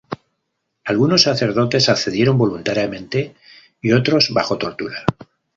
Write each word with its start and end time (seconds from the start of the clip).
Algunos 0.83 1.21
sacerdotes 1.21 1.87
accedieron 1.87 2.35
voluntariamente 2.39 3.35
y 3.81 3.91
otros, 3.91 4.31
bajo 4.33 4.57
tortura. 4.57 5.05